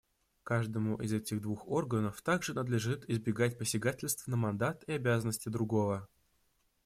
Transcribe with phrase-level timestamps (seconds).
[0.41, 6.07] Каждому из этих двух органов также надлежит избегать посягательств на мандат и обязанности другого.